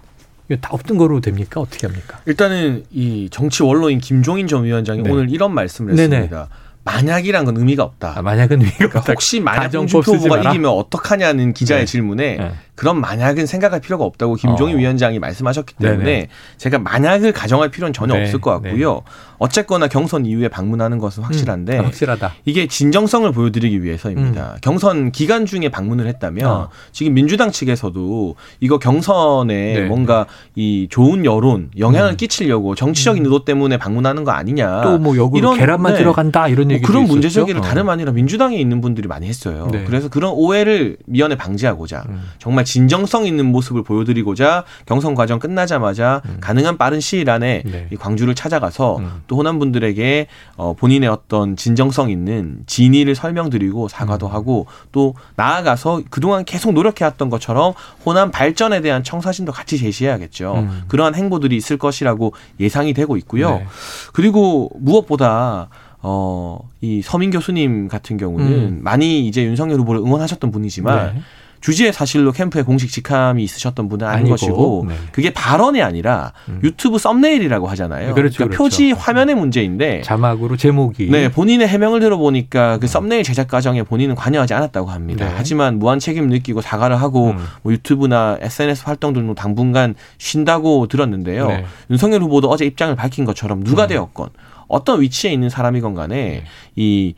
[0.48, 1.60] 이거 다 없던 거로 됩니까?
[1.60, 2.20] 어떻게 합니까?
[2.26, 5.10] 일단은 이 정치 원로인 김종인 전 위원장이 네.
[5.10, 6.16] 오늘 이런 말씀을 네네.
[6.16, 6.48] 했습니다.
[6.84, 8.14] 만약이란 건 의미가 없다.
[8.16, 9.12] 아, 만약은 의미가 그러니까 없다.
[9.12, 10.50] 혹시 만약 홍준표 후보가.
[10.50, 11.86] 이기면 어떡하냐는 기자의 네.
[11.86, 12.52] 질문에 네.
[12.74, 14.78] 그런 만약은 생각할 필요가 없다고 김종인 어.
[14.78, 16.28] 위원장이 말씀하셨기 때문에 네네.
[16.58, 19.02] 제가 만약을 가정할 필요는 전혀 네, 없을 것 같고요.
[19.38, 22.34] 어쨌거나 경선 이후에 방문하는 것은 확실한데 음, 확실하다.
[22.44, 24.56] 이게 진정성을 보여드리기 위해서입니다.
[24.62, 26.50] 경선 기간 중에 방문을 했다면 음.
[26.50, 26.68] 어.
[26.92, 29.80] 지금 민주당 측에서도 이거 경선에 네.
[29.86, 32.16] 뭔가 이 좋은 여론 영향을 음.
[32.16, 34.82] 끼치려고 정치적인 의도 때문에 방문하는 거 아니냐.
[34.82, 35.98] 또뭐 역으로 이런- 계란만 네.
[35.98, 37.08] 들어간다 이런 뭐 얘기 도 그런.
[37.08, 37.64] 문제 제기를 어.
[37.64, 39.68] 다름 아니라 민주당에 있는 분들이 많이 했어요.
[39.72, 39.84] 네.
[39.84, 42.22] 그래서 그런 오해를 미연에 방지하고자 음.
[42.38, 47.70] 정말 진정성 있는 모습을 보여드리고자 경선 과정 끝나자마자 가능한 빠른 시일 안에 음.
[47.70, 47.88] 네.
[47.92, 49.22] 이 광주를 찾아가서 음.
[49.26, 54.32] 또 호남 분들에게 어, 본인의 어떤 진정성 있는 진의를 설명드리고 사과도 음.
[54.32, 60.54] 하고 또 나아가서 그동안 계속 노력해왔던 것처럼 호남 발전에 대한 청사진도 같이 제시해야겠죠.
[60.56, 60.82] 음.
[60.88, 63.50] 그러한 행보들이 있을 것이라고 예상이 되고 있고요.
[63.58, 63.66] 네.
[64.12, 65.68] 그리고 무엇보다
[66.00, 68.80] 어, 이 서민 교수님 같은 경우는 음.
[68.82, 71.20] 많이 이제 윤석열 후보를 응원하셨던 분이지만 네.
[71.60, 74.94] 주지의 사실로 캠프에 공식 직함이 있으셨던 분은 아닌 아니고, 것이고 네.
[75.12, 76.60] 그게 발언이 아니라 음.
[76.62, 78.14] 유튜브 썸네일이라고 하잖아요.
[78.14, 78.62] 그렇죠, 그러니까 그렇죠.
[78.62, 84.54] 표지 화면의 문제인데 자막으로 제목이 네, 본인의 해명을 들어보니까 그 썸네일 제작 과정에 본인은 관여하지
[84.54, 85.26] 않았다고 합니다.
[85.26, 85.34] 네.
[85.36, 87.44] 하지만 무한 책임 느끼고 사과를 하고 음.
[87.62, 91.48] 뭐 유튜브나 SNS 활동 등도 당분간 쉰다고 들었는데요.
[91.48, 91.64] 네.
[91.90, 93.88] 윤석열 후보도 어제 입장을 밝힌 것처럼 누가 음.
[93.88, 94.28] 되었건
[94.68, 96.44] 어떤 위치에 있는 사람이건 간에 네.
[96.76, 97.14] 이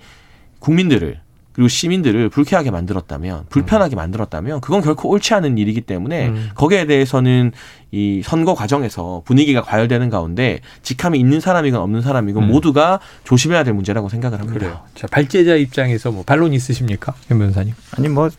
[0.60, 1.20] 국민들을
[1.52, 6.50] 그리고 시민들을 불쾌하게 만들었다면 불편하게 만들었다면 그건 결코 옳지 않은 일이기 때문에 음.
[6.54, 7.50] 거기에 대해서는
[7.90, 12.48] 이 선거 과정에서 분위기가 과열되는 가운데 직함이 있는 사람이건 없는 사람이건 음.
[12.48, 14.58] 모두가 조심해야 될 문제라고 생각을 합니다.
[14.58, 14.80] 그래요.
[14.94, 17.14] 자, 발제자 입장에서 뭐 반론 있으십니까?
[17.26, 17.74] 김 변호사님.
[17.96, 18.30] 아니 뭐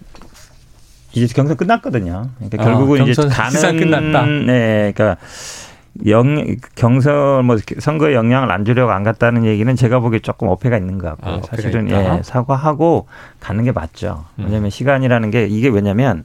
[1.14, 2.30] 이제 경선 끝났거든요.
[2.38, 4.26] 그러니까 아, 결국은 이제 경선 가는 끝났다.
[4.26, 5.18] 네, 그러니까
[6.06, 10.98] 영 경선 뭐 선거에 영향을 안 주려고 안 갔다는 얘기는 제가 보기에 조금 어폐가 있는
[10.98, 12.18] 것 같고 아, 사실은 있다.
[12.18, 13.08] 예, 사과하고
[13.40, 14.26] 가는 게 맞죠.
[14.40, 14.46] 음.
[14.46, 16.24] 왜냐하면 시간이라는 게 이게 왜냐면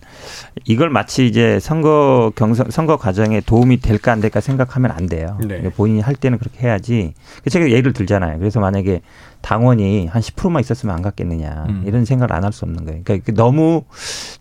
[0.64, 5.36] 이걸 마치 이제 선거 경선 선거 과정에 도움이 될까 안 될까 생각하면 안 돼요.
[5.46, 5.60] 네.
[5.70, 7.14] 본인이 할 때는 그렇게 해야지.
[7.50, 8.38] 제가 예를 들잖아요.
[8.38, 9.02] 그래서 만약에
[9.46, 11.84] 당원이 한 10%만 있었으면 안 갔겠느냐 음.
[11.86, 13.00] 이런 생각을 안 할 수 없는 거예요.
[13.04, 13.84] 그러니까 너무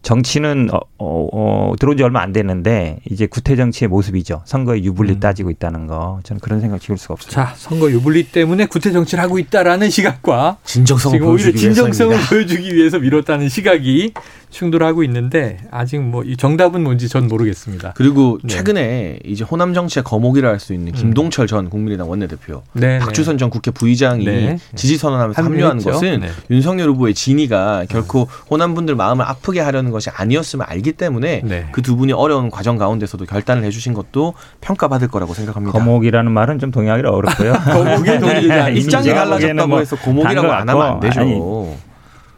[0.02, 4.41] 정치는 어, 어, 어, 들어온 지 얼마 안 됐는데 이제 구태 정치의 모습이죠.
[4.46, 5.20] 선거의 유불리 음.
[5.20, 7.32] 따지고 있다는 거 저는 그런 생각 지울 수가 없어요.
[7.32, 12.30] 자, 선거 유불리 때문에 구태 정치를 하고 있다라는 시각과 진정성을 지금 오히려 보여주기 진정성을 위해서입니다.
[12.30, 14.13] 보여주기 위해서 미뤘다는 시각이
[14.56, 17.94] 충돌하고 있는데 아직 뭐 이 정답은 뭔지 전 모르겠습니다.
[17.96, 18.48] 그리고 네.
[18.56, 23.50] 최근에 이제 호남 정치의 거목이라 할 수 있는 김동철 전 국민의당 원내대표, 네, 박주선 전
[23.50, 24.58] 국회 부의장이 네.
[24.76, 25.80] 지지 선언하면서 합류한.
[25.84, 26.30] 것은 네.
[26.50, 31.68] 윤석열 후보의 진의가 결코 호남 분들 마음을 아프게 하려는 것이 아니었음을 알기 때문에 네.
[31.74, 35.78] 그두 분이 어려운 과정 가운데서도 결단을 해주신 것도 평가받을 거라고 생각합니다.
[35.78, 37.54] 거목이라는 말은 좀 동의하기가 어렵고요.
[37.72, 41.20] 거목에 동의가 입장이 달라졌다고 뭐 해서 고목이라고 단것 안 하면 안 되죠.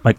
[0.04, 0.16] 아니,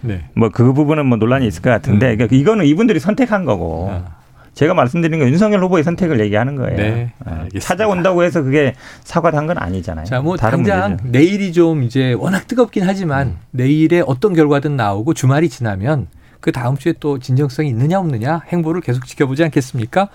[0.00, 0.24] 네.
[0.34, 2.16] 뭐그 부분은 뭐 논란이 있을 것 같은데 음.
[2.16, 4.18] 그러니까 이거는 이분들이 선택한 거고 아.
[4.54, 6.76] 제가 말씀드린 건 윤석열 후보의 선택을 얘기하는 거예요.
[6.76, 7.60] 네, 어, 알겠습니다.
[7.60, 10.04] 찾아온다고 해서 그게 사과한 건 아니잖아요.
[10.04, 11.10] 자, 뭐 다른 당장 문제죠.
[11.10, 16.08] 내일이 좀 이제 워낙 뜨겁긴 하지만 내일에 어떤 결과든 나오고 주말이 지나면
[16.40, 20.08] 그 다음 주에 또 진정성이 있느냐 없느냐 행보를 계속 지켜보지 않겠습니까?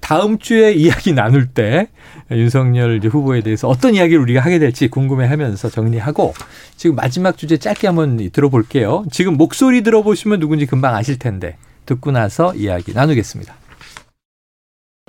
[0.00, 1.88] 다음 주에 이야기 나눌 때
[2.30, 6.34] 윤석열 후보에 대해서 어떤 이야기를 우리가 하게 될지 궁금해하면서 정리하고
[6.76, 9.04] 지금 마지막 주제 짧게 한번 들어볼게요.
[9.10, 13.54] 지금 목소리 들어보시면 누군지 금방 아실 텐데 듣고 나서 이야기 나누겠습니다.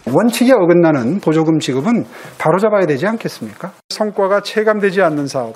[0.07, 2.05] 원칙에 어긋나는 보조금 지급은
[2.39, 3.71] 바로잡아야 되지 않겠습니까?
[3.89, 5.55] 성과가 체감되지 않는 사업,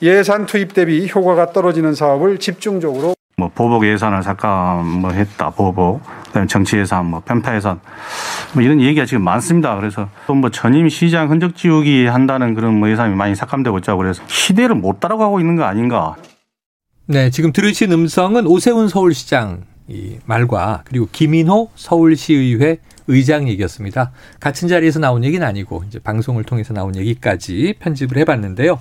[0.00, 6.46] 예산 투입 대비 효과가 떨어지는 사업을 집중적으로 뭐 보복 예산을 잠깐 뭐 했다 보복 그다음에
[6.46, 7.80] 정치 예산 뭐 편파 예산
[8.52, 12.88] 뭐 이런 얘기가 지금 많습니다 그래서 또 뭐 전임 시장 흔적 지우기 한다는 그런 뭐
[12.88, 16.16] 예산이 많이 삭감되고 있죠 그래서 시대를 못 따라가고 있는 거 아닌가
[17.06, 24.12] 네, 지금 들으신 음성은 오세훈 서울시장 이 말과 그리고 김인호 서울시의회 의장 얘기였습니다.
[24.40, 28.80] 같은 자리에서 나온 얘기는 아니고 이제 방송을 통해서 나온 얘기까지 편집을 해봤는데요.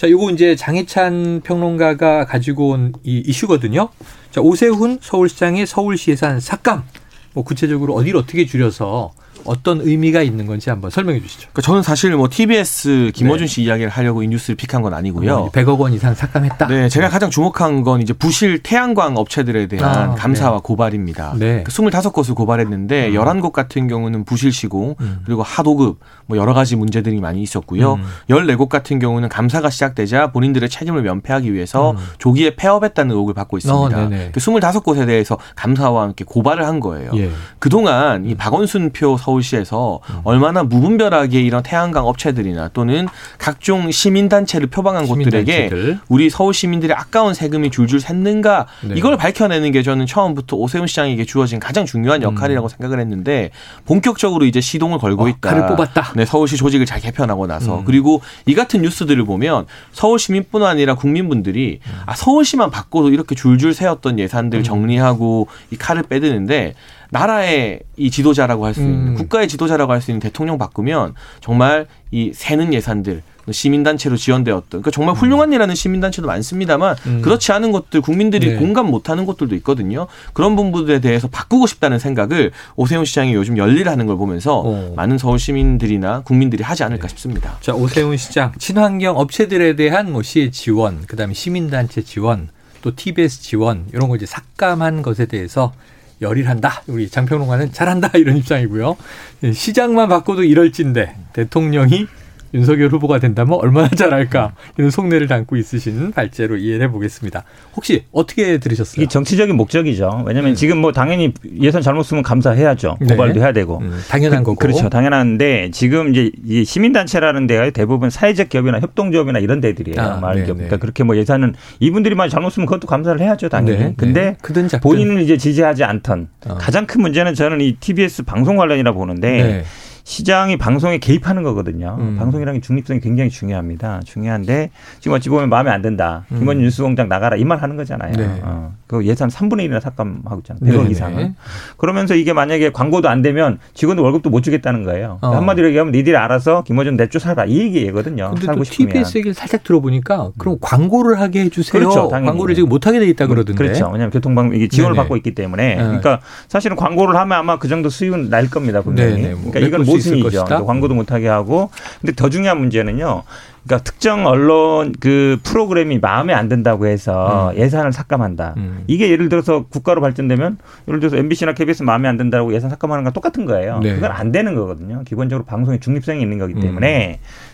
[0.00, 3.90] 자, 요거 이제 장희찬 평론가가 가지고 온 이 이슈거든요.
[4.30, 6.84] 자, 오세훈 서울시장의 서울시 예산 삭감.
[7.32, 9.12] 뭐 구체적으로 어디를 어떻게 줄여서
[9.44, 11.48] 어떤 의미가 있는 건지 한번 설명해 주시죠.
[11.52, 15.38] 그러니까 저는 사실 뭐 TBS 김어준 씨 이야기를 하려고 이 뉴스를 픽한 건 아니고요.
[15.38, 16.66] 뭐 100억 원 이상 삭감했다.
[16.68, 20.60] 네, 제가 가장 주목한 건 이제 부실 태양광 업체들에 대한 아, 감사와 네.
[20.62, 21.34] 고발입니다.
[21.38, 21.62] 네.
[21.64, 25.20] 그 25곳을 고발했는데 11곳 같은 경우는 부실 시공 음.
[25.24, 27.94] 그리고 하도급 뭐 여러 가지 문제들이 많이 있었고요.
[27.94, 28.04] 음.
[28.28, 31.96] 14곳 같은 경우는 감사가 시작되자 본인들의 책임을 면피하기 위해서 음.
[32.18, 33.96] 조기에 폐업했다는 의혹을 받고 있습니다.
[33.96, 34.30] 어, 네네.
[34.32, 37.10] 그 25곳에 대해서 감사와 함께 고발을 한 거예요.
[37.14, 37.19] 예.
[37.58, 43.06] 그동안 이 박원순표 서울시에서 얼마나 무분별하게 이런 태양광 업체들이나 또는
[43.38, 45.98] 각종 시민단체를 표방한 곳들에게 시민단체들.
[46.08, 48.94] 우리 서울 시민들의 아까운 세금이 줄줄 샜는가 네.
[48.96, 53.50] 이걸 밝혀내는 게 저는 처음부터 오세훈 시장에게 주어진 가장 중요한 역할이라고 생각을 했는데
[53.84, 55.26] 본격적으로 이제 시동을 걸고 음.
[55.26, 55.50] 어, 있다.
[55.50, 56.12] 칼을 뽑았다.
[56.16, 57.84] 네, 서울시 조직을 잘 개편하고 나서 음.
[57.84, 61.92] 그리고 이 같은 뉴스들을 보면 서울 시민뿐 아니라 국민분들이 음.
[62.06, 66.74] 아 서울시만 바꿔도 이렇게 줄줄 세웠던 예산들 정리하고 이 칼을 빼드는데
[67.10, 69.14] 나라의 이 지도자라고 할 수 있는 음.
[69.14, 75.14] 국가의 지도자라고 할 수 있는 대통령 바꾸면 정말 이 새는 예산들 시민단체로 지원되었던 그러니까 정말
[75.16, 77.22] 훌륭한 일하는 시민단체도 많습니다만 음.
[77.22, 78.56] 그렇지 않은 것들 국민들이 네.
[78.56, 80.06] 공감 못하는 것들도 있거든요.
[80.34, 84.92] 그런 부분들에 대해서 바꾸고 싶다는 생각을 오세훈 시장이 요즘 열일하는 걸 보면서 어.
[84.94, 87.56] 많은 서울 시민들이나 국민들이 하지 않을까 싶습니다.
[87.60, 92.48] 자, 오세훈 시장 친환경 업체들에 대한 뭐 시의 지원, 그다음에 시민단체 지원,
[92.82, 95.72] 또 TBS 지원 이런 거 이제 삭감한 것에 대해서
[96.20, 96.82] 열일한다.
[96.86, 98.96] 우리 장평론가는 잘한다 이런 입장이고요.
[99.44, 102.06] 예, 시장만 바꿔도 이럴진데 대통령이
[102.52, 107.44] 윤석열 후보가 된다면 얼마나 잘할까 이런 속내를 담고 있으신 발제로 이해해 보겠습니다.
[107.76, 109.02] 혹시 어떻게 들으셨어요?
[109.02, 110.24] 이게 정치적인 목적이죠.
[110.26, 112.98] 왜냐하면 지금 뭐 당연히 예산 잘못 쓰면 감사해야죠.
[113.00, 113.06] 네.
[113.06, 113.78] 고발도 해야 되고.
[113.78, 114.56] 음, 당연한 거고.
[114.56, 114.88] 그렇죠.
[114.88, 120.00] 당연한데 지금 이제 이 시민단체라는 데가 대부분 사회적 기업이나 협동조합이나 이런 데들이에요.
[120.00, 120.56] 아, 말 네, 기업.
[120.56, 120.64] 네.
[120.64, 123.48] 그러니까 그렇게 뭐 예산은 이분들이 많이 잘못 쓰면 그것도 감사를 해야죠.
[123.48, 123.78] 당연히.
[123.78, 124.78] 네, 근데 네.
[124.80, 126.54] 본인은 이제 지지하지 않던 어.
[126.58, 129.64] 가장 큰 문제는 저는 이 TBS 방송 관련이라 보는데 네.
[130.14, 131.96] 시장이 방송에 개입하는 거거든요.
[132.00, 132.16] 음.
[132.18, 134.00] 방송이라는 게 중립성이 굉장히 중요합니다.
[134.04, 136.24] 중요한데 지금 어찌 보면 마음에 안 든다.
[136.32, 136.38] 음.
[136.40, 138.12] 김원준 뉴스공장 나가라 이 말 하는 거잖아요.
[138.16, 138.40] 네.
[138.42, 138.72] 어.
[138.88, 140.60] 그 예산 3분의 1이나 삭감하고 있잖아요.
[140.62, 140.90] 네, 100억 네.
[140.90, 141.34] 이상은.
[141.76, 145.18] 그러면서 이게 만약에 광고도 안 되면 직원들 월급도 못 주겠다는 거예요.
[145.20, 145.28] 어.
[145.28, 148.30] 한마디로 얘기하면 니들이 알아서 김원준 내쫓 살아 이 얘기거든요.
[148.30, 148.88] 근데 또 살고 싶으면.
[148.92, 151.80] TBS 얘기를 살짝 들어보니까 그럼 광고를 하게 해주세요.
[151.80, 152.26] 그렇죠, 당연히.
[152.30, 153.56] 광고를 지금 못 하게 돼 있다 그러던데.
[153.56, 153.84] 그렇죠.
[153.86, 155.02] 왜냐하면 교통방 이게 지원을 네네.
[155.02, 155.76] 받고 있기 때문에.
[155.76, 155.82] 네.
[155.82, 158.82] 그러니까 사실은 광고를 하면 아마 그 정도 수익은 날 겁니다.
[158.82, 159.14] 분명히.
[159.22, 159.34] 네네.
[159.34, 160.22] 뭐 그러니까 이건 수 있을.
[160.22, 160.58] 것이다.
[160.58, 161.70] 또 광고도 못하게 하고.
[162.00, 163.22] 근데 더 중요한 문제는요.
[163.64, 168.54] 그러니까 특정 언론 그 프로그램이 마음에 안 든다고 해서 예산을 삭감한다.
[168.56, 168.84] 음.
[168.86, 170.58] 이게 예를 들어서 국가로 발전되면
[170.88, 173.80] 예를 들어서 MBC나 KBS 마음에 안 든다고 예산 삭감하는 건 똑같은 거예요.
[173.80, 173.94] 네.
[173.94, 175.02] 그건 안 되는 거거든요.
[175.04, 176.60] 기본적으로 방송의 중립성이 있는 거기 음.
[176.60, 177.49] 때문에 어,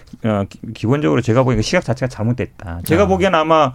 [0.49, 2.81] 기- 기본적으로 제가 보기엔 그 시각 자체가 잘못됐다.
[2.85, 3.07] 제가 아.
[3.07, 3.73] 보기엔 아마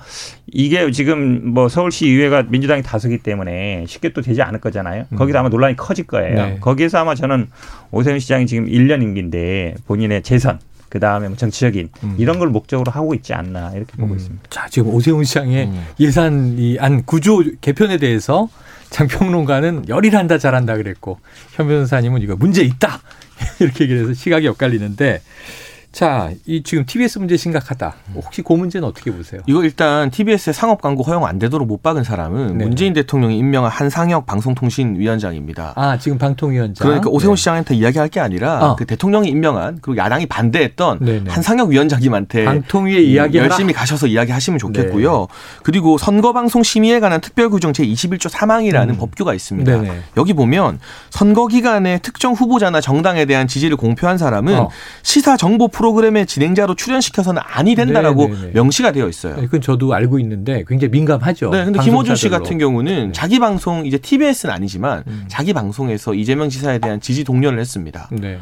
[0.47, 5.05] 이게 지금 뭐 서울시 의회가 민주당이 다수기 때문에 쉽게 또 되지 않을 거잖아요.
[5.15, 6.35] 거기서 아마 논란이 커질 거예요.
[6.35, 6.57] 네.
[6.59, 7.47] 거기에서 아마 저는
[7.91, 12.15] 오세훈 시장이 지금 1년 임기인데 본인의 재선 그 다음에 뭐 정치적인 음.
[12.17, 14.17] 이런 걸 목적으로 하고 있지 않나 이렇게 보고 음.
[14.17, 14.43] 있습니다.
[14.49, 15.85] 자, 지금 오세훈 시장의 음.
[15.99, 18.49] 예산이 안 구조 개편에 대해서
[18.89, 21.19] 장평론가는 열일한다 잘한다 그랬고
[21.53, 22.99] 현 변호사님은 이거 문제 있다
[23.61, 25.21] 이렇게 얘기를 해서 시각이 엇갈리는데
[25.91, 27.93] 자, 이 지금 TBS 문제 심각하다.
[28.15, 29.41] 혹시 그 문제는 어떻게 보세요?
[29.45, 32.65] 이거 일단 TBS의 상업 광고 허용 안 되도록 못 박은 사람은 네.
[32.65, 35.73] 문재인 대통령이 임명한 한상혁 방송통신위원장입니다.
[35.75, 36.87] 아, 지금 방통위원장.
[36.87, 37.39] 그러니까 오세훈 네.
[37.39, 38.75] 시장한테 이야기할 게 아니라 어.
[38.77, 41.29] 그 대통령이 임명한 그리고 야당이 반대했던 네네.
[41.29, 43.49] 한상혁 위원장님한테 방통위에 이야기하라.
[43.49, 43.51] 네.
[43.51, 45.27] 열심히 가셔서 이야기하시면 좋겠고요.
[45.63, 48.97] 그리고 선거방송 심의에 관한 특별규정 제21조 3항이라는 음.
[48.97, 49.69] 법규가 있습니다.
[49.69, 50.01] 네네.
[50.15, 54.69] 여기 보면 선거 기간에 특정 후보자나 정당에 대한 지지를 공표한 사람은 어.
[55.03, 58.51] 시사 정보 프로그램의 진행자로 출연시켜서는 아니 된다라고 네네네.
[58.53, 59.35] 명시가 되어 있어요.
[59.35, 61.49] 네, 그건 저도 알고 있는데 굉장히 민감하죠.
[61.49, 62.29] 네, 근데 김호준 씨.
[62.29, 63.11] 같은 경우는 네.
[63.11, 65.25] 자기 방송 이제 TBS는 아니지만 음.
[65.27, 68.09] 자기 방송에서 이재명 지사에 대한 지지 동료를 했습니다.
[68.11, 68.39] 네.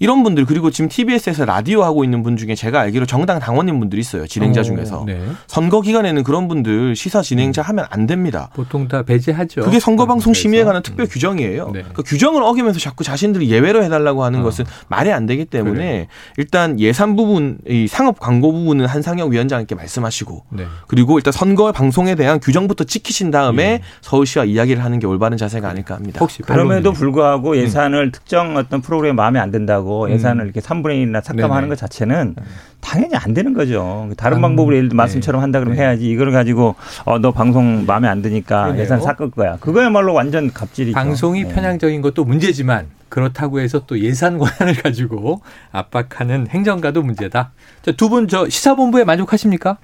[0.00, 4.00] 이런 분들 그리고 지금 TBS에서 라디오 하고 있는 분 중에 제가 알기로 정당 당원인 분들이
[4.00, 4.26] 있어요.
[4.26, 5.20] 진행자 어, 중에서 네.
[5.46, 8.48] 선거 기간에는 그런 분들 시사 진행자 하면 안 됩니다.
[8.54, 9.60] 보통 다 배제하죠.
[9.60, 10.82] 그게 선거방송 심의에 관한 음.
[10.82, 11.70] 특별 규정이에요.
[11.74, 11.84] 네.
[11.92, 14.42] 그 규정을 어기면서 자꾸 자신들이 예외로 해달라고 하는 어.
[14.42, 16.06] 것은 말이 안 되기 때문에 그래요.
[16.38, 20.64] 일단 예산 부분, 이 상업 광고 부분은 한상혁 위원장께 말씀하시고 네.
[20.86, 23.80] 그리고 일단 선거 방송에 대한 규정부터 지키신 다음에 예.
[24.00, 26.20] 서울시와 이야기를 하는 게 올바른 자세가 아닐까 합니다.
[26.20, 26.94] 혹시 그럼에도.
[26.94, 30.10] 불구하고 예산을 특정 어떤 프로그램 마음에 안 든다고 음.
[30.10, 31.68] 예산을 이렇게 3분의 1이나 삭감하는 네네.
[31.68, 32.34] 것 자체는
[32.80, 34.10] 당연히 안 되는 거죠.
[34.16, 35.02] 다른 음, 방법으로 예를 들어 네.
[35.02, 35.82] 말씀처럼 한다 그러면 네.
[35.82, 36.74] 해야지 이걸 가지고
[37.04, 38.82] 어, 너 방송 마음에 안 드니까 그러네요.
[38.82, 39.56] 예산 삭을 거야.
[39.60, 40.94] 그거야말로 완전 갑질이죠.
[40.94, 41.54] 방송이 네.
[41.54, 47.50] 편향적인 것도 문제지만 그렇다고 해서 또 예산 권한을 가지고 압박하는 행정가도 문제다.
[47.96, 49.78] 두 분 저 시사본부에 만족하십니까?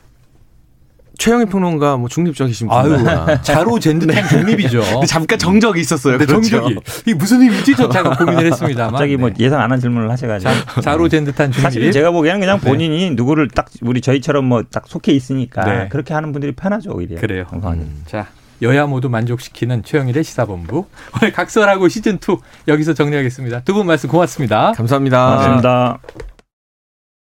[1.18, 3.42] 최영희 평론가 뭐 중립적이신 아유, 분이구나.
[3.42, 4.80] 자로 잰 듯한 중립이죠.
[4.80, 6.18] 근데 잠깐 정적이 있었어요.
[6.18, 6.48] 네, 그렇죠.
[6.48, 6.78] 정적이.
[7.06, 7.74] 이게 무슨 의미지?
[7.76, 8.90] 저 잠깐 고민을 했습니다만.
[8.92, 9.34] 갑자기 뭐 네.
[9.38, 11.62] 예상 안 한 질문을 하셔가지고 자, 자로 잰 듯한 중립.
[11.62, 12.68] 사실 제가 보기에는 그냥 네.
[12.68, 15.88] 본인이 누구를 딱 우리 저희처럼 뭐 딱 속해 있으니까 네.
[15.88, 17.20] 그렇게 하는 분들이 편하죠 오히려.
[17.20, 17.44] 그래요.
[17.52, 18.02] 음.
[18.06, 18.26] 자,
[18.62, 20.86] 여야 모두 만족시키는 최영일의 시사본부.
[21.20, 23.60] 오늘 각설하고 시즌2 여기서 정리하겠습니다.
[23.60, 24.72] 두 분 말씀 고맙습니다.
[24.76, 25.26] 감사합니다.
[25.36, 26.35] 고맙습니다.